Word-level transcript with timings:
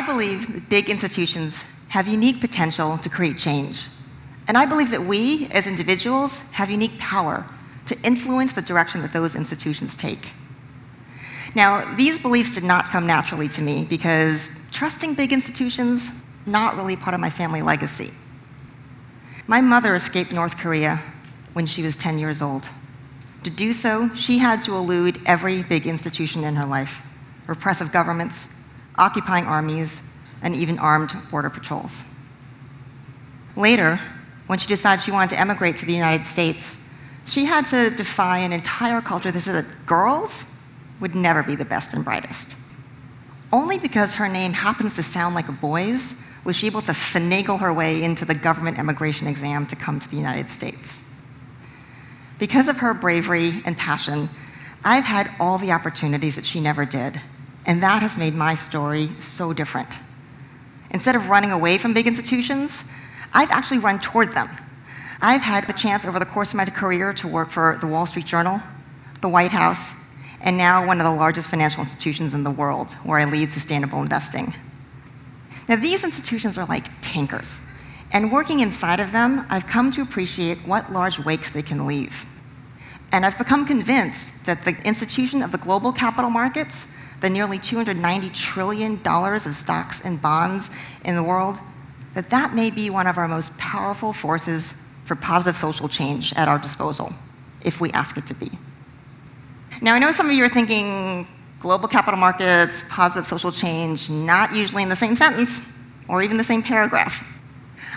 I 0.00 0.06
believe 0.06 0.54
that 0.54 0.70
big 0.70 0.88
institutions 0.88 1.66
have 1.88 2.08
unique 2.08 2.40
potential 2.40 2.96
to 2.96 3.10
create 3.10 3.36
change. 3.36 3.88
And 4.48 4.56
I 4.56 4.64
believe 4.64 4.90
that 4.92 5.04
we, 5.04 5.46
as 5.48 5.66
individuals, 5.66 6.38
have 6.52 6.70
unique 6.70 6.98
power 6.98 7.44
to 7.84 8.00
influence 8.00 8.54
the 8.54 8.62
direction 8.62 9.02
that 9.02 9.12
those 9.12 9.34
institutions 9.34 9.94
take. 9.96 10.30
Now, 11.54 11.94
these 11.96 12.18
beliefs 12.18 12.54
did 12.54 12.64
not 12.64 12.86
come 12.86 13.06
naturally 13.06 13.50
to 13.50 13.60
me 13.60 13.84
because 13.84 14.48
trusting 14.72 15.16
big 15.16 15.34
institutions, 15.34 16.12
not 16.46 16.76
really 16.76 16.96
part 16.96 17.12
of 17.12 17.20
my 17.20 17.28
family 17.28 17.60
legacy. 17.60 18.10
My 19.46 19.60
mother 19.60 19.94
escaped 19.94 20.32
North 20.32 20.56
Korea 20.56 21.02
when 21.52 21.66
she 21.66 21.82
was 21.82 21.94
10 21.94 22.18
years 22.18 22.40
old. 22.40 22.70
To 23.44 23.50
do 23.50 23.74
so, 23.74 24.14
she 24.14 24.38
had 24.38 24.62
to 24.62 24.76
elude 24.76 25.20
every 25.26 25.62
big 25.62 25.86
institution 25.86 26.42
in 26.42 26.56
her 26.56 26.64
life 26.64 27.02
repressive 27.46 27.92
governments, 27.92 28.46
occupying 28.96 29.44
armies, 29.46 30.02
and 30.42 30.54
even 30.54 30.78
armed 30.78 31.12
border 31.30 31.50
patrols. 31.50 32.04
Later, 33.56 34.00
when 34.46 34.58
she 34.58 34.66
decided 34.66 35.02
she 35.02 35.10
wanted 35.10 35.30
to 35.30 35.40
emigrate 35.40 35.76
to 35.78 35.86
the 35.86 35.92
United 35.92 36.26
States, 36.26 36.76
she 37.24 37.44
had 37.44 37.66
to 37.66 37.90
defy 37.90 38.38
an 38.38 38.52
entire 38.52 39.00
culture 39.00 39.30
that 39.30 39.40
said 39.40 39.64
that 39.64 39.86
girls 39.86 40.44
would 40.98 41.14
never 41.14 41.42
be 41.42 41.54
the 41.54 41.64
best 41.64 41.94
and 41.94 42.04
brightest. 42.04 42.56
Only 43.52 43.78
because 43.78 44.14
her 44.14 44.28
name 44.28 44.52
happens 44.52 44.96
to 44.96 45.02
sound 45.02 45.34
like 45.34 45.48
a 45.48 45.52
boy's 45.52 46.14
was 46.44 46.56
she 46.56 46.66
able 46.66 46.80
to 46.82 46.92
finagle 46.92 47.60
her 47.60 47.72
way 47.72 48.02
into 48.02 48.24
the 48.24 48.34
government 48.34 48.78
immigration 48.78 49.26
exam 49.26 49.66
to 49.66 49.76
come 49.76 50.00
to 50.00 50.08
the 50.08 50.16
United 50.16 50.48
States. 50.48 50.98
Because 52.38 52.68
of 52.68 52.78
her 52.78 52.94
bravery 52.94 53.62
and 53.66 53.76
passion, 53.76 54.30
I've 54.82 55.04
had 55.04 55.30
all 55.38 55.58
the 55.58 55.72
opportunities 55.72 56.36
that 56.36 56.46
she 56.46 56.60
never 56.60 56.86
did, 56.86 57.20
and 57.66 57.82
that 57.82 58.02
has 58.02 58.16
made 58.16 58.34
my 58.34 58.54
story 58.54 59.10
so 59.20 59.52
different. 59.52 59.88
Instead 60.90 61.14
of 61.14 61.28
running 61.28 61.52
away 61.52 61.78
from 61.78 61.94
big 61.94 62.06
institutions, 62.06 62.84
I've 63.32 63.50
actually 63.50 63.78
run 63.78 64.00
toward 64.00 64.32
them. 64.32 64.48
I've 65.22 65.42
had 65.42 65.66
the 65.66 65.72
chance 65.72 66.04
over 66.04 66.18
the 66.18 66.24
course 66.24 66.50
of 66.50 66.56
my 66.56 66.64
career 66.64 67.12
to 67.14 67.28
work 67.28 67.50
for 67.50 67.76
the 67.80 67.86
Wall 67.86 68.06
Street 68.06 68.26
Journal, 68.26 68.60
the 69.20 69.28
White 69.28 69.50
House, 69.50 69.92
and 70.40 70.56
now 70.56 70.86
one 70.86 70.98
of 70.98 71.04
the 71.04 71.12
largest 71.12 71.48
financial 71.48 71.82
institutions 71.82 72.32
in 72.32 72.42
the 72.42 72.50
world, 72.50 72.92
where 73.04 73.18
I 73.18 73.24
lead 73.26 73.52
sustainable 73.52 74.00
investing. 74.00 74.54
Now, 75.68 75.76
these 75.76 76.02
institutions 76.02 76.56
are 76.56 76.64
like 76.64 76.86
tankers, 77.02 77.60
and 78.10 78.32
working 78.32 78.60
inside 78.60 78.98
of 78.98 79.12
them, 79.12 79.46
I've 79.50 79.66
come 79.66 79.90
to 79.92 80.02
appreciate 80.02 80.66
what 80.66 80.92
large 80.92 81.18
wakes 81.18 81.50
they 81.50 81.62
can 81.62 81.86
leave. 81.86 82.26
And 83.12 83.26
I've 83.26 83.38
become 83.38 83.66
convinced 83.66 84.32
that 84.46 84.64
the 84.64 84.76
institution 84.84 85.42
of 85.42 85.52
the 85.52 85.58
global 85.58 85.92
capital 85.92 86.30
markets, 86.30 86.86
the 87.20 87.30
nearly 87.30 87.58
$290 87.58 88.32
trillion 88.32 89.00
of 89.04 89.54
stocks 89.54 90.00
and 90.00 90.20
bonds 90.20 90.70
in 91.04 91.16
the 91.16 91.22
world, 91.22 91.58
that 92.14 92.30
that 92.30 92.54
may 92.54 92.70
be 92.70 92.90
one 92.90 93.06
of 93.06 93.18
our 93.18 93.28
most 93.28 93.56
powerful 93.56 94.12
forces 94.12 94.74
for 95.04 95.14
positive 95.14 95.56
social 95.56 95.88
change 95.88 96.32
at 96.34 96.48
our 96.48 96.58
disposal, 96.58 97.12
if 97.62 97.80
we 97.80 97.90
ask 97.92 98.16
it 98.16 98.26
to 98.26 98.34
be. 98.34 98.50
Now, 99.80 99.94
I 99.94 99.98
know 99.98 100.12
some 100.12 100.28
of 100.28 100.36
you 100.36 100.44
are 100.44 100.48
thinking 100.48 101.26
global 101.60 101.88
capital 101.88 102.18
markets, 102.18 102.84
positive 102.88 103.26
social 103.26 103.52
change, 103.52 104.08
not 104.08 104.54
usually 104.54 104.82
in 104.82 104.88
the 104.88 104.96
same 104.96 105.14
sentence 105.14 105.60
or 106.08 106.22
even 106.22 106.36
the 106.36 106.44
same 106.44 106.62
paragraph. 106.62 107.24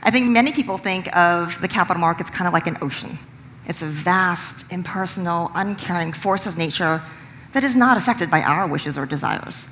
I 0.04 0.12
think 0.12 0.30
many 0.30 0.52
people 0.52 0.78
think 0.78 1.16
of 1.16 1.60
the 1.62 1.68
capital 1.68 2.00
markets 2.00 2.30
kind 2.30 2.48
of 2.48 2.54
like 2.54 2.68
an 2.68 2.78
ocean. 2.82 3.18
It's 3.66 3.82
a 3.82 3.88
vast, 3.88 4.66
impersonal, 4.70 5.50
uncaring 5.56 6.12
force 6.12 6.46
of 6.46 6.58
nature 6.58 7.02
that 7.54 7.64
is 7.64 7.76
not 7.76 7.98
affected 7.98 8.30
by 8.30 8.42
our 8.42 8.68
wishes 8.68 8.98
or 8.98 9.06
desires. 9.06 9.68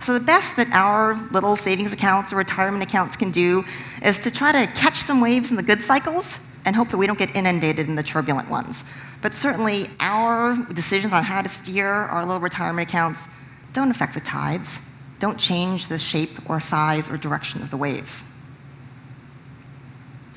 So, 0.00 0.14
the 0.14 0.20
best 0.20 0.56
that 0.56 0.68
our 0.72 1.14
little 1.30 1.56
savings 1.56 1.92
accounts 1.92 2.32
or 2.32 2.36
retirement 2.36 2.82
accounts 2.82 3.16
can 3.16 3.30
do 3.30 3.64
is 4.02 4.18
to 4.20 4.30
try 4.30 4.52
to 4.52 4.66
catch 4.72 4.98
some 4.98 5.20
waves 5.20 5.50
in 5.50 5.56
the 5.56 5.62
good 5.62 5.82
cycles 5.82 6.38
and 6.64 6.74
hope 6.74 6.88
that 6.88 6.96
we 6.96 7.06
don't 7.06 7.18
get 7.18 7.34
inundated 7.36 7.88
in 7.88 7.94
the 7.96 8.02
turbulent 8.02 8.48
ones. 8.48 8.84
But 9.22 9.34
certainly, 9.34 9.90
our 10.00 10.56
decisions 10.72 11.12
on 11.12 11.24
how 11.24 11.42
to 11.42 11.48
steer 11.48 11.86
our 11.86 12.24
little 12.24 12.40
retirement 12.40 12.88
accounts 12.88 13.26
don't 13.72 13.90
affect 13.90 14.14
the 14.14 14.20
tides, 14.20 14.78
don't 15.18 15.38
change 15.38 15.88
the 15.88 15.98
shape 15.98 16.38
or 16.48 16.60
size 16.60 17.10
or 17.10 17.16
direction 17.18 17.62
of 17.62 17.70
the 17.70 17.76
waves. 17.76 18.24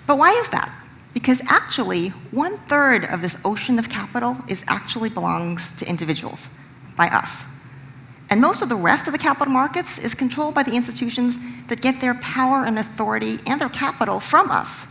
But 0.06 0.18
why 0.18 0.32
is 0.32 0.50
that? 0.50 0.74
Because 1.14 1.42
actually, 1.46 2.10
one 2.32 2.58
third 2.58 3.06
of 3.06 3.22
this 3.22 3.38
ocean 3.46 3.80
of 3.80 3.90
capital 3.90 4.38
is 4.48 4.64
actually 4.68 5.10
belongs 5.10 5.72
to 5.78 5.88
individuals, 5.88 6.50
by 6.96 7.08
us. 7.08 7.44
And 8.30 8.42
most 8.42 8.62
of 8.62 8.70
the 8.70 8.76
rest 8.76 9.08
of 9.08 9.14
the 9.14 9.20
capital 9.20 9.54
markets 9.54 9.98
is 9.98 10.16
controlled 10.16 10.56
by 10.56 10.64
the 10.64 10.74
institutions 10.74 11.38
that 11.68 11.82
get 11.82 12.02
their 12.02 12.16
power 12.16 12.66
and 12.66 12.80
authority 12.80 13.40
and 13.46 13.62
their 13.62 13.70
capital 13.70 14.20
from 14.20 14.50
us 14.50 14.88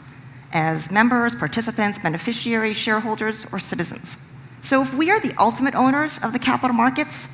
as 0.53 0.91
members, 0.91 1.35
participants, 1.35 1.99
beneficiaries, 1.99 2.77
shareholders, 2.77 3.47
or 3.51 3.59
citizens. 3.59 4.17
So 4.63 4.83
if 4.83 4.95
we 4.95 5.11
are 5.11 5.19
the 5.19 5.35
ultimate 5.39 5.75
owners 5.75 6.19
of 6.19 6.33
the 6.33 6.39
capital 6.39 6.77
markets, 6.77 7.27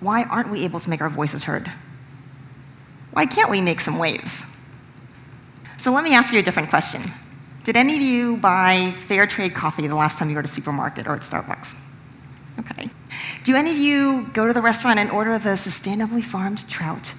why 0.00 0.24
aren't 0.24 0.50
we 0.50 0.64
able 0.64 0.80
to 0.80 0.90
make 0.90 1.00
our 1.00 1.08
voices 1.08 1.44
heard? 1.44 1.72
Why 3.12 3.26
can't 3.26 3.50
we 3.50 3.60
make 3.60 3.80
some 3.80 3.98
waves? 3.98 4.42
So 5.78 5.92
let 5.92 6.04
me 6.04 6.14
ask 6.14 6.32
you 6.32 6.40
a 6.40 6.42
different 6.42 6.68
question. 6.68 7.12
Did 7.62 7.76
any 7.76 7.96
of 7.96 8.02
you 8.02 8.36
buy 8.36 8.92
fair 9.06 9.26
trade 9.26 9.54
coffee 9.54 9.86
the 9.86 9.94
last 9.94 10.18
time 10.18 10.28
you 10.28 10.34
were 10.34 10.40
at 10.40 10.48
a 10.48 10.52
supermarket 10.52 11.06
or 11.06 11.14
at 11.14 11.20
Starbucks? 11.20 11.76
Okay. 12.58 12.90
Do 13.44 13.56
any 13.56 13.70
of 13.70 13.76
you 13.76 14.28
go 14.32 14.46
to 14.46 14.52
the 14.52 14.62
restaurant 14.62 14.98
and 14.98 15.10
order 15.10 15.38
the 15.38 15.50
sustainably 15.50 16.24
farmed 16.24 16.68
trout 16.68 17.12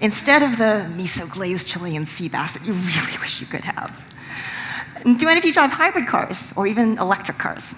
instead 0.00 0.42
of 0.42 0.58
the 0.58 0.90
miso 0.96 1.28
glazed 1.28 1.66
Chilean 1.66 2.06
sea 2.06 2.28
bass 2.28 2.52
that 2.52 2.64
you 2.64 2.72
really 2.72 3.18
wish 3.20 3.40
you 3.40 3.46
could 3.46 3.64
have? 3.64 4.04
Do 5.04 5.28
any 5.28 5.38
of 5.38 5.44
you 5.44 5.52
drive 5.52 5.70
hybrid 5.70 6.06
cars 6.06 6.52
or 6.56 6.66
even 6.66 6.98
electric 6.98 7.38
cars? 7.38 7.74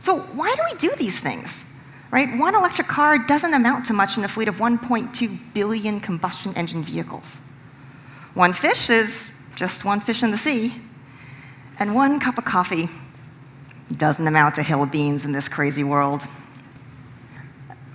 So, 0.00 0.20
why 0.20 0.54
do 0.54 0.62
we 0.72 0.78
do 0.78 0.94
these 0.96 1.18
things? 1.20 1.64
Right? 2.10 2.38
One 2.38 2.54
electric 2.54 2.86
car 2.86 3.18
doesn't 3.18 3.52
amount 3.52 3.86
to 3.86 3.92
much 3.92 4.16
in 4.16 4.24
a 4.24 4.28
fleet 4.28 4.48
of 4.48 4.56
1.2 4.56 5.38
billion 5.52 6.00
combustion 6.00 6.54
engine 6.54 6.84
vehicles. 6.84 7.38
One 8.34 8.52
fish 8.52 8.88
is 8.88 9.30
just 9.56 9.84
one 9.84 10.00
fish 10.00 10.22
in 10.22 10.30
the 10.30 10.38
sea, 10.38 10.80
and 11.78 11.94
one 11.94 12.20
cup 12.20 12.38
of 12.38 12.44
coffee 12.44 12.88
doesn't 13.94 14.26
amount 14.26 14.54
to 14.56 14.62
hill 14.62 14.82
of 14.82 14.92
beans 14.92 15.24
in 15.24 15.32
this 15.32 15.48
crazy 15.48 15.82
world. 15.82 16.22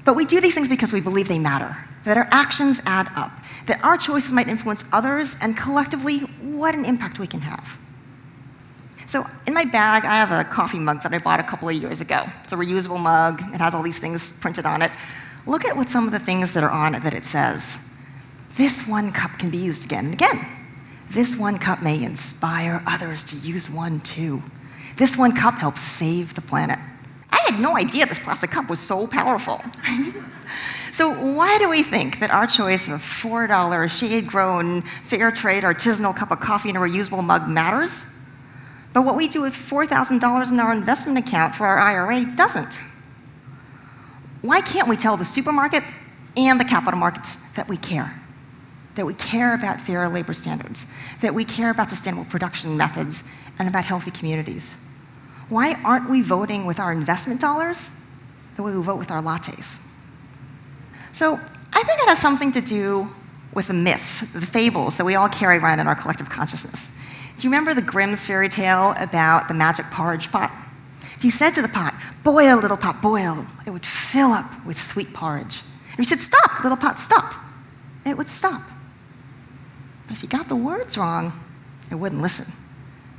But 0.03 0.15
we 0.15 0.25
do 0.25 0.41
these 0.41 0.53
things 0.53 0.67
because 0.67 0.91
we 0.91 1.01
believe 1.01 1.27
they 1.27 1.39
matter, 1.39 1.77
that 2.05 2.17
our 2.17 2.27
actions 2.31 2.81
add 2.85 3.09
up, 3.15 3.31
that 3.67 3.83
our 3.83 3.97
choices 3.97 4.31
might 4.31 4.47
influence 4.47 4.83
others, 4.91 5.35
and 5.39 5.55
collectively, 5.55 6.19
what 6.19 6.73
an 6.73 6.85
impact 6.85 7.19
we 7.19 7.27
can 7.27 7.41
have. 7.41 7.77
So 9.05 9.27
in 9.45 9.53
my 9.53 9.65
bag, 9.65 10.05
I 10.05 10.15
have 10.15 10.31
a 10.31 10.49
coffee 10.49 10.79
mug 10.79 11.03
that 11.03 11.13
I 11.13 11.17
bought 11.17 11.39
a 11.39 11.43
couple 11.43 11.67
of 11.67 11.75
years 11.75 11.99
ago. 11.99 12.25
It's 12.43 12.53
a 12.53 12.55
reusable 12.55 12.99
mug. 12.99 13.41
It 13.53 13.59
has 13.59 13.73
all 13.73 13.83
these 13.83 13.99
things 13.99 14.31
printed 14.39 14.65
on 14.65 14.81
it. 14.81 14.91
Look 15.45 15.65
at 15.65 15.75
what 15.75 15.89
some 15.89 16.05
of 16.05 16.11
the 16.11 16.19
things 16.19 16.53
that 16.53 16.63
are 16.63 16.71
on 16.71 16.95
it 16.95 17.03
that 17.03 17.13
it 17.13 17.25
says. 17.25 17.77
This 18.55 18.87
one 18.87 19.11
cup 19.11 19.37
can 19.37 19.49
be 19.49 19.57
used 19.57 19.83
again 19.83 20.05
and 20.05 20.13
again. 20.13 20.47
This 21.09 21.35
one 21.35 21.59
cup 21.59 21.81
may 21.81 22.01
inspire 22.01 22.81
others 22.87 23.25
to 23.25 23.35
use 23.35 23.69
one 23.69 23.99
too. 23.99 24.41
This 24.95 25.17
one 25.17 25.33
cup 25.33 25.55
helps 25.55 25.81
save 25.81 26.33
the 26.35 26.41
planet. 26.41 26.79
I 27.31 27.39
had 27.49 27.59
no 27.59 27.77
idea 27.77 28.05
this 28.05 28.19
plastic 28.19 28.51
cup 28.51 28.69
was 28.69 28.79
so 28.79 29.07
powerful. 29.07 29.61
so, 30.93 31.09
why 31.09 31.57
do 31.57 31.69
we 31.69 31.83
think 31.83 32.19
that 32.19 32.31
our 32.31 32.45
choice 32.45 32.87
of 32.87 32.93
a 32.93 32.97
$4 32.97 33.89
shade 33.89 34.27
grown, 34.27 34.81
fair 35.03 35.31
trade, 35.31 35.63
artisanal 35.63 36.15
cup 36.15 36.31
of 36.31 36.39
coffee 36.39 36.69
in 36.69 36.75
a 36.75 36.79
reusable 36.79 37.23
mug 37.23 37.47
matters? 37.47 38.01
But 38.93 39.03
what 39.03 39.15
we 39.15 39.27
do 39.27 39.41
with 39.41 39.53
$4,000 39.53 40.51
in 40.51 40.59
our 40.59 40.73
investment 40.73 41.17
account 41.17 41.55
for 41.55 41.65
our 41.65 41.79
IRA 41.79 42.25
doesn't. 42.35 42.73
Why 44.41 44.59
can't 44.59 44.87
we 44.87 44.97
tell 44.97 45.17
the 45.17 45.25
supermarket 45.25 45.83
and 46.35 46.59
the 46.59 46.65
capital 46.65 46.99
markets 46.99 47.37
that 47.55 47.67
we 47.69 47.77
care? 47.77 48.21
That 48.95 49.05
we 49.05 49.13
care 49.13 49.53
about 49.53 49.79
fair 49.79 50.09
labor 50.09 50.33
standards, 50.33 50.85
that 51.21 51.33
we 51.33 51.45
care 51.45 51.69
about 51.69 51.89
sustainable 51.89 52.25
production 52.25 52.75
methods, 52.75 53.23
and 53.57 53.69
about 53.69 53.85
healthy 53.85 54.11
communities. 54.11 54.73
Why 55.51 55.73
aren't 55.83 56.09
we 56.09 56.21
voting 56.21 56.65
with 56.65 56.79
our 56.79 56.93
investment 56.93 57.41
dollars 57.41 57.89
the 58.55 58.63
way 58.63 58.71
we 58.71 58.81
vote 58.81 58.97
with 58.97 59.11
our 59.11 59.21
lattes? 59.21 59.79
So 61.11 61.33
I 61.73 61.83
think 61.83 61.99
it 61.99 62.07
has 62.07 62.19
something 62.19 62.53
to 62.53 62.61
do 62.61 63.13
with 63.53 63.67
the 63.67 63.73
myths, 63.73 64.21
the 64.33 64.45
fables 64.45 64.95
that 64.95 65.03
we 65.03 65.15
all 65.15 65.27
carry 65.27 65.57
around 65.57 65.81
in 65.81 65.87
our 65.87 65.95
collective 65.95 66.29
consciousness. 66.29 66.87
Do 67.35 67.43
you 67.43 67.49
remember 67.49 67.73
the 67.73 67.81
Grimm's 67.81 68.23
fairy 68.23 68.47
tale 68.47 68.95
about 68.97 69.49
the 69.49 69.53
magic 69.53 69.87
porridge 69.91 70.31
pot? 70.31 70.53
If 71.17 71.25
you 71.25 71.31
said 71.31 71.51
to 71.55 71.61
the 71.61 71.67
pot, 71.67 71.95
boil, 72.23 72.57
little 72.57 72.77
pot, 72.77 73.01
boil, 73.01 73.45
it 73.65 73.71
would 73.71 73.85
fill 73.85 74.31
up 74.31 74.65
with 74.65 74.81
sweet 74.81 75.13
porridge. 75.13 75.63
And 75.89 75.99
if 75.99 75.99
you 75.99 76.05
said, 76.05 76.21
stop, 76.21 76.63
little 76.63 76.77
pot, 76.77 76.97
stop, 76.97 77.33
it 78.05 78.17
would 78.17 78.29
stop. 78.29 78.61
But 80.07 80.15
if 80.15 80.23
you 80.23 80.29
got 80.29 80.47
the 80.47 80.55
words 80.55 80.97
wrong, 80.97 81.37
it 81.91 81.95
wouldn't 81.95 82.21
listen, 82.21 82.53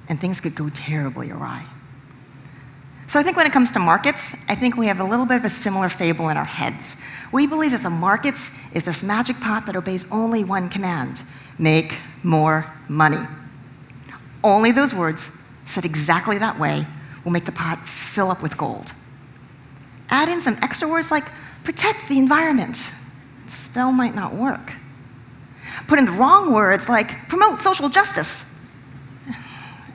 and 0.08 0.19
things 0.19 0.40
could 0.40 0.55
go 0.55 0.70
terribly 0.70 1.31
awry. 1.31 1.67
So 3.12 3.19
I 3.19 3.23
think 3.23 3.37
when 3.37 3.47
it 3.47 3.53
comes 3.53 3.70
to 3.73 3.79
markets, 3.79 4.35
I 4.49 4.55
think 4.55 4.79
we 4.79 4.87
have 4.87 4.99
a 4.99 5.05
little 5.05 5.26
bit 5.26 5.37
of 5.37 5.44
a 5.44 5.50
similar 5.50 5.91
fable 5.91 6.31
in 6.31 6.38
our 6.38 6.47
heads. 6.47 6.97
We 7.31 7.47
believe 7.47 7.73
that 7.73 7.82
the 7.82 7.91
markets 7.91 8.50
is 8.73 8.85
this 8.85 9.03
magic 9.03 9.38
pot 9.38 9.67
that 9.67 9.76
obeys 9.76 10.06
only 10.11 10.44
one 10.44 10.70
command 10.70 11.20
make 11.59 11.99
more 12.23 12.73
money. 12.88 13.19
Only 14.43 14.73
those 14.73 14.94
words, 14.94 15.31
said 15.67 15.85
exactly 15.85 16.38
that 16.38 16.59
way, 16.59 16.87
will 17.23 17.32
make 17.32 17.44
the 17.44 17.53
pot 17.53 17.87
fill 17.87 18.31
up 18.31 18.41
with 18.41 18.56
gold. 18.56 18.94
Add 20.08 20.31
in 20.31 20.41
some 20.41 20.56
extra 20.62 20.88
words 20.88 21.11
like 21.11 21.26
protect 21.65 22.08
the 22.08 22.19
environment. 22.19 22.79
The 23.44 23.53
spell 23.53 23.93
might 23.93 24.15
not 24.15 24.35
work. 24.35 24.73
Put 25.87 25.99
in 25.99 26.06
the 26.06 26.12
wrong 26.12 26.50
words 26.50 26.88
like 26.88 27.29
promote 27.29 27.58
social 27.58 27.91
justice. 27.91 28.47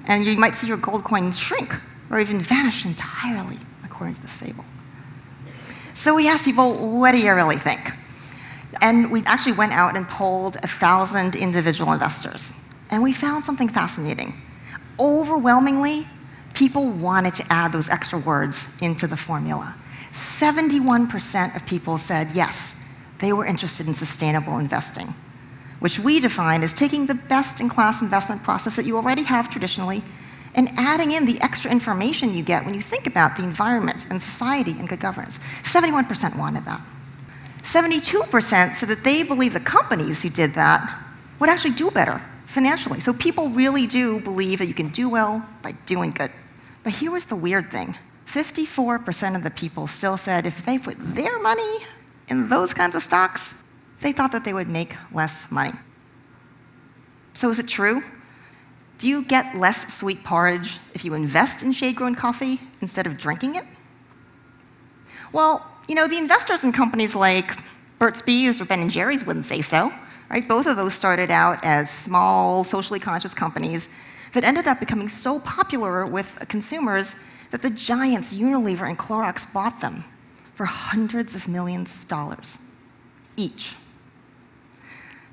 And 0.05 0.23
you 0.23 0.37
might 0.37 0.55
see 0.55 0.67
your 0.67 0.77
gold 0.77 1.03
coins 1.03 1.35
shrink 1.35 1.73
or 2.09 2.19
even 2.19 2.39
vanish 2.39 2.85
entirely, 2.85 3.59
according 3.83 4.15
to 4.15 4.21
this 4.21 4.31
fable. 4.31 4.65
So 5.93 6.13
we 6.13 6.27
asked 6.27 6.45
people, 6.45 6.99
what 6.99 7.11
do 7.11 7.17
you 7.17 7.33
really 7.33 7.57
think? 7.57 7.91
And 8.81 9.11
we 9.11 9.23
actually 9.25 9.53
went 9.53 9.73
out 9.73 9.97
and 9.97 10.07
polled 10.07 10.55
a 10.57 10.67
1,000 10.67 11.35
individual 11.35 11.91
investors. 11.91 12.53
And 12.89 13.01
we 13.01 13.13
found 13.13 13.43
something 13.43 13.69
fascinating. 13.69 14.39
Overwhelmingly, 14.99 16.07
people 16.53 16.89
wanted 16.89 17.33
to 17.35 17.45
add 17.51 17.71
those 17.71 17.89
extra 17.89 18.19
words 18.19 18.67
into 18.79 19.07
the 19.07 19.17
formula. 19.17 19.75
71% 20.11 21.55
of 21.55 21.65
people 21.65 21.97
said 21.97 22.29
yes, 22.33 22.75
they 23.19 23.33
were 23.33 23.45
interested 23.45 23.87
in 23.87 23.93
sustainable 23.93 24.57
investing, 24.57 25.13
which 25.79 25.99
we 25.99 26.19
define 26.19 26.63
as 26.63 26.73
taking 26.73 27.07
the 27.07 27.15
best 27.15 27.59
in 27.59 27.69
class 27.69 28.01
investment 28.01 28.43
process 28.43 28.75
that 28.75 28.85
you 28.85 28.95
already 28.95 29.23
have 29.23 29.49
traditionally 29.49 30.03
and 30.57 30.71
adding 30.75 31.11
in 31.11 31.25
the 31.25 31.39
extra 31.39 31.71
information 31.71 32.33
you 32.33 32.43
get 32.43 32.65
when 32.65 32.73
you 32.73 32.81
think 32.81 33.05
about 33.05 33.37
the 33.37 33.43
environment 33.43 34.05
and 34.09 34.19
society 34.19 34.71
and 34.71 34.89
good 34.89 34.99
governance. 34.99 35.39
71% 35.61 36.35
wanted 36.37 36.65
that. 36.65 36.81
72% 37.61 38.75
said 38.75 38.89
that 38.89 39.03
they 39.03 39.21
believe 39.21 39.53
the 39.53 39.59
companies 39.59 40.23
who 40.23 40.29
did 40.29 40.55
that 40.55 41.03
would 41.39 41.49
actually 41.49 41.75
do 41.75 41.91
better 41.91 42.21
financially. 42.45 42.99
So 42.99 43.13
people 43.13 43.49
really 43.49 43.85
do 43.85 44.19
believe 44.19 44.59
that 44.59 44.65
you 44.65 44.73
can 44.73 44.89
do 44.89 45.07
well 45.07 45.45
by 45.61 45.73
doing 45.85 46.11
good. 46.11 46.31
But 46.83 46.93
here 46.93 47.11
was 47.11 47.25
the 47.25 47.35
weird 47.35 47.69
thing 47.69 47.95
54% 48.25 49.35
of 49.35 49.43
the 49.43 49.51
people 49.51 49.85
still 49.85 50.17
said 50.17 50.45
if 50.45 50.65
they 50.65 50.79
put 50.79 50.97
their 50.99 51.39
money 51.39 51.85
in 52.27 52.49
those 52.49 52.73
kinds 52.73 52.95
of 52.95 53.03
stocks, 53.03 53.53
they 54.01 54.11
thought 54.11 54.31
that 54.31 54.43
they 54.43 54.53
would 54.53 54.67
make 54.67 54.95
less 55.13 55.49
money. 55.51 55.73
So 57.33 57.49
is 57.49 57.59
it 57.59 57.67
true 57.67 58.03
do 58.97 59.07
you 59.07 59.23
get 59.23 59.55
less 59.55 59.93
sweet 59.93 60.23
porridge 60.23 60.79
if 60.93 61.05
you 61.05 61.13
invest 61.13 61.61
in 61.61 61.71
shade 61.71 61.95
grown 61.95 62.15
coffee 62.15 62.59
instead 62.81 63.05
of 63.05 63.17
drinking 63.17 63.55
it? 63.55 63.65
Well, 65.31 65.65
you 65.87 65.95
know, 65.95 66.07
the 66.07 66.17
investors 66.17 66.63
in 66.63 66.71
companies 66.71 67.15
like 67.15 67.59
Burt's 67.99 68.21
Bees 68.21 68.59
or 68.59 68.65
Ben 68.65 68.89
& 68.89 68.89
Jerry's 68.89 69.25
wouldn't 69.25 69.45
say 69.45 69.61
so, 69.61 69.93
right? 70.29 70.47
Both 70.47 70.65
of 70.67 70.77
those 70.77 70.93
started 70.93 71.31
out 71.31 71.63
as 71.63 71.89
small, 71.89 72.63
socially 72.63 72.99
conscious 72.99 73.33
companies 73.33 73.87
that 74.33 74.43
ended 74.43 74.67
up 74.67 74.79
becoming 74.79 75.07
so 75.07 75.39
popular 75.39 76.05
with 76.05 76.37
consumers 76.47 77.15
that 77.51 77.61
the 77.61 77.69
giants 77.69 78.33
Unilever 78.33 78.87
and 78.87 78.97
Clorox 78.97 79.51
bought 79.51 79.79
them 79.79 80.03
for 80.53 80.65
hundreds 80.65 81.35
of 81.35 81.47
millions 81.47 81.95
of 81.95 82.07
dollars 82.07 82.57
each. 83.35 83.75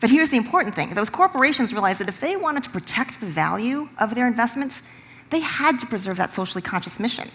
But 0.05 0.11
here's 0.11 0.29
the 0.29 0.37
important 0.37 0.75
thing 0.75 0.93
those 0.93 1.09
corporations 1.09 1.73
realized 1.73 1.99
that 2.01 2.11
if 2.11 2.21
they 2.21 2.37
wanted 2.37 2.63
to 2.65 2.69
protect 2.69 3.21
the 3.21 3.27
value 3.27 3.89
of 3.97 4.15
their 4.15 4.27
investments, 4.27 4.83
they 5.31 5.41
had 5.41 5.79
to 5.79 5.87
preserve 5.87 6.19
that 6.19 6.31
socially 6.31 6.61
conscious 6.61 7.01
mission. 7.01 7.31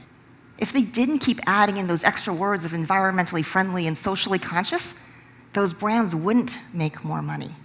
If 0.60 0.72
they 0.72 0.84
didn't 0.84 1.18
keep 1.18 1.40
adding 1.48 1.78
in 1.78 1.88
those 1.88 2.04
extra 2.04 2.32
words 2.32 2.66
of 2.66 2.74
environmentally 2.74 3.44
friendly 3.44 3.88
and 3.88 3.98
socially 3.98 4.38
conscious, 4.38 4.94
those 5.54 5.74
brands 5.74 6.14
wouldn't 6.14 6.60
make 6.72 7.04
more 7.04 7.24
money. 7.24 7.56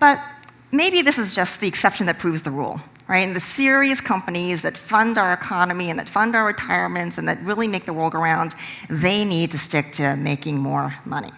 But 0.00 0.24
maybe 0.72 1.02
this 1.02 1.18
is 1.18 1.34
just 1.34 1.60
the 1.60 1.68
exception 1.68 2.06
that 2.06 2.18
proves 2.18 2.40
the 2.40 2.50
rule, 2.50 2.80
right? 3.08 3.26
And 3.28 3.36
the 3.36 3.40
serious 3.40 4.00
companies 4.00 4.62
that 4.62 4.78
fund 4.78 5.18
our 5.18 5.34
economy 5.34 5.90
and 5.90 5.98
that 5.98 6.08
fund 6.08 6.34
our 6.34 6.46
retirements 6.46 7.18
and 7.18 7.28
that 7.28 7.42
really 7.42 7.68
make 7.68 7.84
the 7.84 7.92
world 7.92 8.14
go 8.14 8.20
round, 8.20 8.54
they 8.88 9.22
need 9.22 9.50
to 9.50 9.58
stick 9.58 9.92
to 9.92 10.16
making 10.16 10.56
more 10.56 10.94
money. 11.04 11.32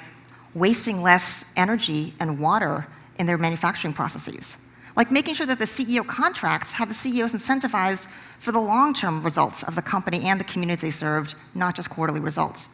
wasting 0.54 1.02
less 1.02 1.46
energy 1.56 2.14
and 2.20 2.40
water 2.40 2.88
in 3.18 3.28
their 3.28 3.38
manufacturing 3.38 3.94
processes, 3.94 4.58
like 4.96 5.12
making 5.12 5.36
sure 5.36 5.46
that 5.46 5.60
the 5.60 5.66
CEO 5.66 6.06
contracts 6.06 6.72
have 6.72 6.90
the 6.90 6.96
CEOs 6.96 7.34
incentivized 7.34 8.08
for 8.40 8.52
the 8.52 8.60
long-term 8.60 9.24
results 9.24 9.64
of 9.64 9.76
the 9.76 9.82
company 9.82 10.24
and 10.26 10.40
the 10.40 10.44
communities 10.44 10.82
they 10.82 10.92
served, 10.92 11.36
not 11.56 11.76
just 11.76 11.90
quarterly 11.90 12.20
results. 12.20 12.68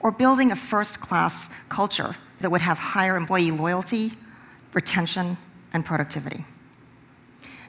Or 0.00 0.10
building 0.10 0.50
a 0.50 0.56
first-class 0.56 1.48
culture 1.68 2.16
that 2.40 2.50
would 2.50 2.62
have 2.62 2.78
higher 2.78 3.16
employee 3.16 3.50
loyalty, 3.50 4.16
retention, 4.72 5.36
and 5.72 5.84
productivity. 5.84 6.44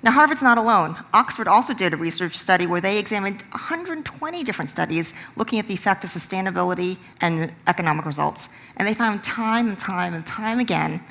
Now, 0.03 0.11
Harvard's 0.11 0.41
not 0.41 0.57
alone. 0.57 0.97
Oxford 1.13 1.47
also 1.47 1.75
did 1.75 1.93
a 1.93 1.97
research 1.97 2.35
study 2.35 2.65
where 2.65 2.81
they 2.81 2.97
examined 2.97 3.43
120 3.51 4.43
different 4.43 4.71
studies 4.71 5.13
looking 5.35 5.59
at 5.59 5.67
the 5.67 5.75
effect 5.75 6.03
of 6.03 6.09
sustainability 6.09 6.97
and 7.19 7.51
economic 7.67 8.05
results. 8.05 8.49
And 8.77 8.87
they 8.87 8.95
found 8.95 9.23
time 9.23 9.67
and 9.67 9.77
time 9.77 10.15
and 10.15 10.25
time 10.25 10.57
again 10.57 11.03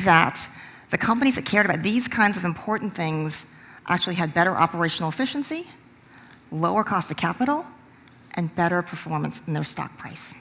that 0.00 0.46
the 0.90 0.98
companies 0.98 1.34
that 1.34 1.44
cared 1.44 1.66
about 1.66 1.82
these 1.82 2.08
kinds 2.08 2.36
of 2.36 2.44
important 2.44 2.94
things 2.94 3.44
actually 3.88 4.14
had 4.16 4.34
better 4.34 4.56
operational 4.56 5.08
efficiency, 5.08 5.66
lower 6.50 6.84
cost 6.84 7.10
of 7.10 7.16
capital, 7.16 7.66
and 8.34 8.54
better 8.54 8.82
performance 8.82 9.42
in 9.46 9.54
their 9.54 9.64
stock 9.64 9.96
price. 9.96 10.34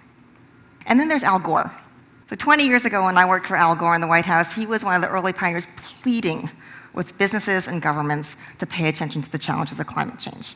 And 0.85 0.99
then 0.99 1.07
there's 1.07 1.23
Al 1.23 1.39
Gore. 1.39 1.71
So 2.29 2.35
20 2.35 2.65
years 2.65 2.85
ago, 2.85 3.03
when 3.05 3.17
I 3.17 3.25
worked 3.25 3.47
for 3.47 3.55
Al 3.55 3.75
Gore 3.75 3.95
in 3.95 4.01
the 4.01 4.07
White 4.07 4.25
House, 4.25 4.53
he 4.53 4.65
was 4.65 4.83
one 4.83 4.95
of 4.95 5.01
the 5.01 5.07
early 5.07 5.33
pioneers 5.33 5.67
pleading 6.01 6.49
with 6.93 7.17
businesses 7.17 7.67
and 7.67 7.81
governments 7.81 8.35
to 8.59 8.65
pay 8.65 8.87
attention 8.87 9.21
to 9.21 9.31
the 9.31 9.37
challenges 9.37 9.79
of 9.79 9.87
climate 9.87 10.17
change. 10.17 10.55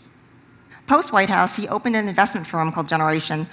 Post 0.88 1.12
White 1.12 1.30
House, 1.30 1.56
he 1.56 1.68
opened 1.68 1.96
an 1.96 2.08
investment 2.08 2.48
firm 2.48 2.72
called 2.72 2.88
Generation, 2.88 3.48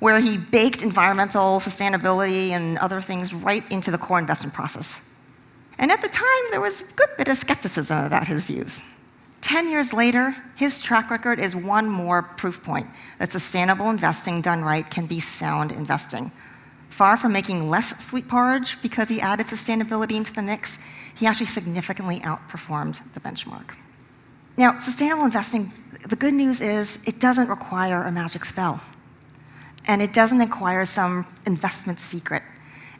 where 0.00 0.20
he 0.20 0.36
baked 0.36 0.82
environmental 0.82 1.60
sustainability 1.60 2.50
and 2.50 2.76
other 2.78 3.00
things 3.00 3.32
right 3.32 3.64
into 3.70 3.90
the 3.90 3.98
core 3.98 4.18
investment 4.18 4.52
process. 4.52 5.00
And 5.82 5.90
at 5.90 6.00
the 6.00 6.08
time, 6.08 6.44
there 6.52 6.60
was 6.60 6.82
a 6.82 6.84
good 6.94 7.08
bit 7.18 7.26
of 7.26 7.36
skepticism 7.36 8.04
about 8.04 8.28
his 8.28 8.44
views. 8.44 8.80
Ten 9.40 9.68
years 9.68 9.92
later, 9.92 10.36
his 10.54 10.78
track 10.78 11.10
record 11.10 11.40
is 11.40 11.56
one 11.56 11.88
more 11.88 12.22
proof 12.22 12.62
point 12.62 12.86
that 13.18 13.32
sustainable 13.32 13.90
investing 13.90 14.40
done 14.40 14.62
right 14.62 14.88
can 14.88 15.06
be 15.06 15.18
sound 15.18 15.72
investing. 15.72 16.30
Far 16.88 17.16
from 17.16 17.32
making 17.32 17.68
less 17.68 18.00
sweet 18.00 18.28
porridge 18.28 18.78
because 18.80 19.08
he 19.08 19.20
added 19.20 19.46
sustainability 19.46 20.12
into 20.12 20.32
the 20.32 20.42
mix, 20.42 20.78
he 21.16 21.26
actually 21.26 21.46
significantly 21.46 22.20
outperformed 22.20 23.00
the 23.14 23.20
benchmark. 23.20 23.74
Now, 24.56 24.78
sustainable 24.78 25.24
investing, 25.24 25.72
the 26.06 26.14
good 26.14 26.34
news 26.34 26.60
is 26.60 27.00
it 27.04 27.18
doesn't 27.18 27.48
require 27.48 28.04
a 28.04 28.12
magic 28.12 28.44
spell. 28.44 28.80
And 29.88 30.00
it 30.00 30.12
doesn't 30.12 30.38
require 30.38 30.84
some 30.84 31.26
investment 31.44 31.98
secret 31.98 32.44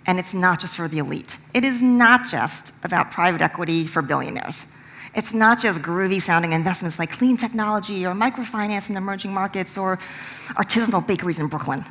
and 0.07 0.19
it's 0.19 0.35
not 0.35 0.61
just 0.61 0.77
for 0.77 0.89
the 0.89 0.99
elite. 0.99 1.37
It 1.55 1.65
is 1.65 1.81
not 1.83 2.29
just 2.29 2.73
about 2.83 3.11
private 3.11 3.41
equity 3.41 3.87
for 3.87 4.03
billionaires. 4.03 4.67
It's 5.15 5.35
not 5.35 5.61
just 5.61 5.83
groovy 5.83 6.21
sounding 6.23 6.53
investments 6.53 6.99
like 6.99 7.11
clean 7.11 7.37
technology 7.37 8.07
or 8.07 8.15
microfinance 8.15 8.89
in 8.89 8.97
emerging 8.97 9.33
markets 9.33 9.77
or 9.77 9.99
artisanal 10.51 11.07
bakeries 11.07 11.39
in 11.39 11.49
Brooklyn. 11.49 11.85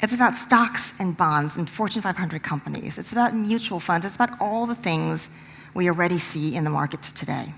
It's 0.00 0.12
about 0.12 0.34
stocks 0.34 0.92
and 0.98 1.16
bonds 1.16 1.56
and 1.56 1.68
Fortune 1.68 2.02
500 2.02 2.42
companies. 2.42 2.98
It's 2.98 3.12
about 3.12 3.34
mutual 3.34 3.80
funds. 3.80 4.06
It's 4.06 4.16
about 4.16 4.40
all 4.40 4.66
the 4.66 4.74
things 4.74 5.28
we 5.74 5.88
already 5.88 6.18
see 6.18 6.54
in 6.54 6.64
the 6.64 6.70
markets 6.70 7.12
today. 7.12 7.54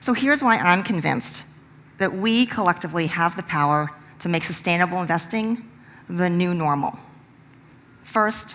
So 0.00 0.12
here's 0.12 0.42
why 0.42 0.58
I'm 0.58 0.82
convinced 0.82 1.42
that 1.98 2.14
we 2.14 2.46
collectively 2.46 3.06
have 3.06 3.36
the 3.36 3.42
power 3.42 3.90
to 4.20 4.28
make 4.28 4.44
sustainable 4.44 5.00
investing 5.00 5.68
the 6.08 6.30
new 6.30 6.54
normal. 6.54 6.98
First, 8.10 8.54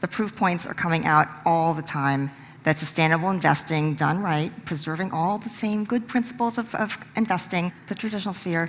the 0.00 0.08
proof 0.08 0.34
points 0.34 0.66
are 0.66 0.74
coming 0.74 1.06
out 1.06 1.28
all 1.46 1.74
the 1.74 1.82
time 1.82 2.32
that 2.64 2.76
sustainable 2.76 3.30
investing 3.30 3.94
done 3.94 4.20
right, 4.20 4.52
preserving 4.64 5.12
all 5.12 5.38
the 5.38 5.48
same 5.48 5.84
good 5.84 6.08
principles 6.08 6.58
of, 6.58 6.74
of 6.74 6.98
investing, 7.14 7.72
the 7.86 7.94
traditional 7.94 8.34
sphere 8.34 8.68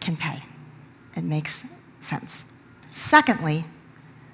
can 0.00 0.16
pay. 0.16 0.42
It 1.14 1.24
makes 1.24 1.62
sense. 2.00 2.44
Secondly, 2.94 3.66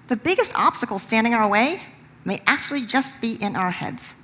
the 0.07 0.17
biggest 0.17 0.53
obstacle 0.55 1.01
standing 1.01 1.33
in 1.33 1.39
our 1.41 1.49
way 1.49 1.83
may 2.25 2.41
actually 2.47 2.87
just 2.87 3.21
be 3.21 3.33
in 3.43 3.57
our 3.57 3.73
heads. 3.73 4.15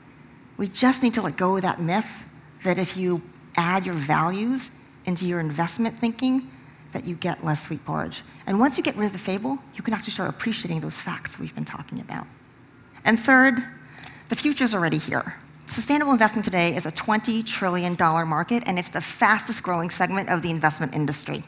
We 0.56 0.68
just 0.68 1.02
need 1.02 1.14
to 1.14 1.22
let 1.22 1.36
go 1.36 1.56
of 1.56 1.62
that 1.62 1.80
myth 1.80 2.24
that 2.62 2.78
if 2.78 2.96
you 2.96 3.20
add 3.56 3.84
your 3.84 3.96
values 3.96 4.70
into 5.06 5.26
your 5.26 5.40
investment 5.40 5.98
thinking, 5.98 6.52
that 6.92 7.04
you 7.04 7.14
get 7.14 7.44
less 7.44 7.64
sweet 7.64 7.84
porridge. 7.84 8.22
And 8.46 8.60
once 8.60 8.76
you 8.76 8.82
get 8.82 8.96
rid 8.96 9.06
of 9.06 9.12
the 9.12 9.18
fable, 9.18 9.58
you 9.74 9.82
can 9.82 9.94
actually 9.94 10.12
start 10.12 10.30
appreciating 10.30 10.80
those 10.80 10.96
facts 10.96 11.38
we've 11.38 11.54
been 11.54 11.64
talking 11.64 12.00
about. 12.00 12.26
And 13.04 13.18
third, 13.18 13.62
the 14.28 14.36
future's 14.36 14.74
already 14.74 14.98
here. 14.98 15.34
Sustainable 15.66 16.12
investing 16.12 16.42
today 16.42 16.76
is 16.76 16.86
a 16.86 16.92
$20 16.92 17.44
trillion 17.46 17.96
market, 17.98 18.62
and 18.66 18.78
it's 18.78 18.90
the 18.90 19.00
fastest 19.00 19.62
growing 19.62 19.90
segment 19.90 20.28
of 20.28 20.42
the 20.42 20.50
investment 20.50 20.94
industry. 20.94 21.44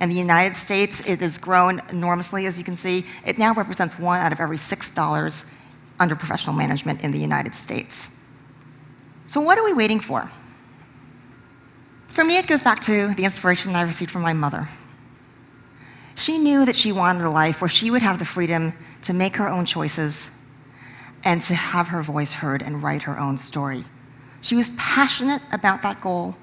In 0.00 0.08
the 0.08 0.14
United 0.14 0.56
States, 0.56 1.02
it 1.04 1.20
has 1.20 1.36
grown 1.36 1.82
enormously, 1.90 2.46
as 2.46 2.56
you 2.56 2.64
can 2.64 2.76
see. 2.76 3.04
It 3.24 3.36
now 3.36 3.52
represents 3.52 3.98
one 3.98 4.20
out 4.20 4.32
of 4.32 4.40
every 4.40 4.56
$6 4.56 5.44
under 5.98 6.16
professional 6.16 6.56
management 6.56 7.02
in 7.02 7.10
the 7.10 7.18
United 7.18 7.54
States. 7.54 8.08
So 9.28 9.40
what 9.40 9.58
are 9.58 9.64
we 9.64 9.74
waiting 9.74 10.00
for? 10.00 10.30
For 12.10 12.24
me, 12.24 12.38
it 12.38 12.48
goes 12.48 12.60
back 12.60 12.80
to 12.82 13.14
the 13.14 13.24
inspiration 13.24 13.76
I 13.76 13.82
received 13.82 14.10
from 14.10 14.22
my 14.22 14.32
mother. 14.32 14.68
She 16.16 16.38
knew 16.38 16.66
that 16.66 16.74
she 16.74 16.90
wanted 16.90 17.24
a 17.24 17.30
life 17.30 17.60
where 17.60 17.68
she 17.68 17.88
would 17.88 18.02
have 18.02 18.18
the 18.18 18.24
freedom 18.24 18.74
to 19.02 19.12
make 19.12 19.36
her 19.36 19.48
own 19.48 19.64
choices 19.64 20.26
and 21.22 21.40
to 21.42 21.54
have 21.54 21.88
her 21.88 22.02
voice 22.02 22.32
heard 22.32 22.62
and 22.62 22.82
write 22.82 23.02
her 23.02 23.18
own 23.18 23.38
story. 23.38 23.84
She 24.40 24.56
was 24.56 24.70
passionate 24.76 25.40
about 25.52 25.82
that 25.82 26.00
goal, 26.00 26.34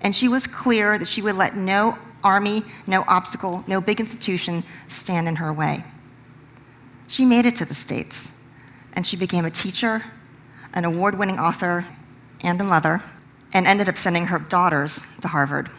and 0.00 0.16
she 0.16 0.26
was 0.26 0.46
clear 0.46 0.98
that 0.98 1.06
she 1.06 1.20
would 1.20 1.36
let 1.36 1.54
no 1.54 1.98
army, 2.24 2.62
no 2.86 3.04
obstacle, 3.06 3.62
no 3.66 3.80
big 3.80 4.00
institution 4.00 4.64
stand 4.88 5.28
in 5.28 5.36
her 5.36 5.52
way. 5.52 5.84
She 7.08 7.26
made 7.26 7.44
it 7.44 7.56
to 7.56 7.66
the 7.66 7.74
States, 7.74 8.28
and 8.94 9.06
she 9.06 9.16
became 9.16 9.44
a 9.44 9.50
teacher, 9.50 10.02
an 10.72 10.86
award 10.86 11.18
winning 11.18 11.38
author, 11.38 11.84
and 12.40 12.58
a 12.58 12.64
mother, 12.64 13.02
and 13.52 13.66
ended 13.66 13.88
up 13.88 13.98
sending 13.98 14.26
her 14.26 14.38
daughters 14.38 15.00
to 15.20 15.28
Harvard. 15.28 15.70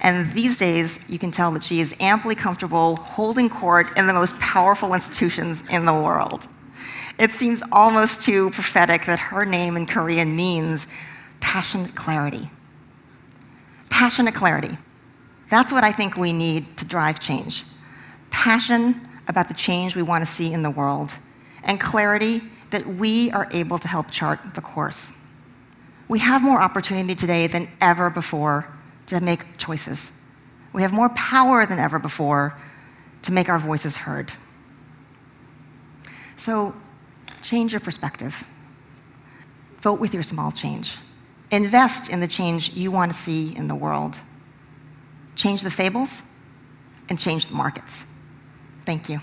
And 0.00 0.32
these 0.34 0.58
days, 0.58 0.98
you 1.08 1.18
can 1.18 1.30
tell 1.30 1.50
that 1.52 1.62
she 1.62 1.80
is 1.80 1.94
amply 2.00 2.34
comfortable 2.34 2.96
holding 2.96 3.48
court 3.48 3.96
in 3.96 4.06
the 4.06 4.12
most 4.12 4.38
powerful 4.38 4.92
institutions 4.92 5.62
in 5.70 5.84
the 5.84 5.94
world. 5.94 6.46
It 7.18 7.30
seems 7.30 7.62
almost 7.70 8.20
too 8.20 8.50
prophetic 8.50 9.06
that 9.06 9.18
her 9.18 9.44
name 9.44 9.76
in 9.76 9.86
Korean 9.86 10.34
means 10.34 10.86
passionate 11.40 11.94
clarity. 11.94 12.50
Passionate 13.88 14.34
clarity. 14.34 14.76
That's 15.50 15.70
what 15.70 15.84
I 15.84 15.92
think 15.92 16.16
we 16.16 16.32
need 16.32 16.76
to 16.78 16.84
drive 16.84 17.20
change. 17.20 17.64
Passion 18.30 19.08
about 19.28 19.48
the 19.48 19.54
change 19.54 19.94
we 19.94 20.02
want 20.02 20.24
to 20.24 20.30
see 20.30 20.52
in 20.52 20.62
the 20.62 20.70
world, 20.70 21.12
and 21.62 21.80
clarity 21.80 22.42
that 22.70 22.86
we 22.86 23.30
are 23.30 23.48
able 23.52 23.78
to 23.78 23.88
help 23.88 24.10
chart 24.10 24.40
the 24.54 24.60
course. 24.60 25.06
We 26.08 26.18
have 26.18 26.42
more 26.42 26.60
opportunity 26.60 27.14
today 27.14 27.46
than 27.46 27.68
ever 27.80 28.10
before 28.10 28.68
to 29.06 29.20
make 29.20 29.58
choices. 29.58 30.10
We 30.72 30.82
have 30.82 30.92
more 30.92 31.08
power 31.10 31.66
than 31.66 31.78
ever 31.78 31.98
before 31.98 32.58
to 33.22 33.32
make 33.32 33.48
our 33.48 33.58
voices 33.58 33.96
heard. 33.96 34.32
So 36.36 36.74
change 37.42 37.72
your 37.72 37.80
perspective. 37.80 38.44
Vote 39.80 40.00
with 40.00 40.12
your 40.12 40.22
small 40.22 40.52
change. 40.52 40.98
Invest 41.50 42.08
in 42.08 42.20
the 42.20 42.28
change 42.28 42.70
you 42.70 42.90
want 42.90 43.12
to 43.12 43.16
see 43.16 43.54
in 43.54 43.68
the 43.68 43.74
world. 43.74 44.16
Change 45.36 45.62
the 45.62 45.70
fables 45.70 46.22
and 47.08 47.18
change 47.18 47.46
the 47.46 47.54
markets. 47.54 48.04
Thank 48.84 49.08
you. 49.08 49.20